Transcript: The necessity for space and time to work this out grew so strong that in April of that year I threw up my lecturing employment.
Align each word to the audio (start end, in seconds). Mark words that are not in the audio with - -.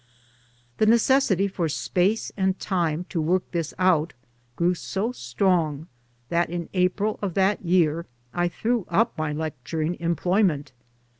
The 0.79 0.87
necessity 0.87 1.47
for 1.47 1.69
space 1.69 2.31
and 2.35 2.57
time 2.59 3.03
to 3.09 3.21
work 3.21 3.43
this 3.51 3.71
out 3.77 4.13
grew 4.55 4.73
so 4.73 5.11
strong 5.11 5.87
that 6.29 6.49
in 6.49 6.69
April 6.73 7.19
of 7.21 7.35
that 7.35 7.63
year 7.63 8.07
I 8.33 8.47
threw 8.47 8.87
up 8.89 9.15
my 9.15 9.31
lecturing 9.31 9.93
employment. 9.99 10.71